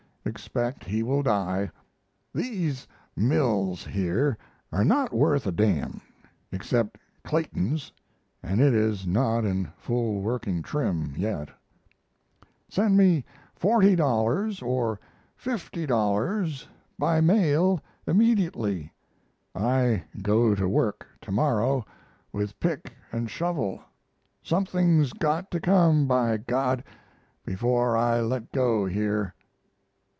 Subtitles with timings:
[0.23, 1.71] Expect he will die.
[2.31, 4.37] These mills here
[4.71, 5.99] are not worth a d n
[6.51, 7.91] except Clayton's
[8.43, 11.49] and it is not in full working trim yet.
[12.69, 13.25] Send me
[13.59, 14.99] $40 or
[15.43, 16.67] $50
[16.99, 18.93] by mail immediately.
[19.55, 21.83] I go to work to morrow
[22.31, 23.81] with pick and shovel.
[24.43, 26.83] Something's got to come, by G,
[27.43, 29.33] before I let go here.